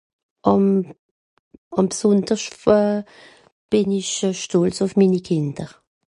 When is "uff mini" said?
4.85-5.19